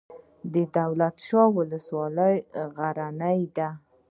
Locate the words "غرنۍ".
2.75-3.41